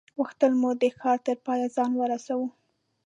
[0.17, 2.47] غوښتل مو د ښار تر پایه ځان ورسوو.